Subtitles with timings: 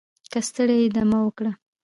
[0.31, 1.51] که ستړی یې دمه وکړه